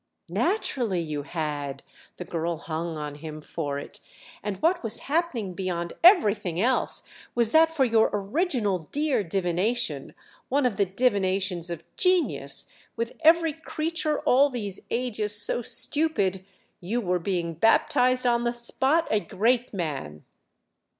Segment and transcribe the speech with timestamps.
[0.29, 3.99] "Naturally you had!"—the girl hung on him for it;
[4.41, 7.03] "and what was happening beyond everything else
[7.35, 10.15] was that for your original dear divination,
[10.49, 17.53] one of the divinations of genius—with every creature all these ages so stupid—you were being
[17.53, 20.25] baptized on the spot a great man."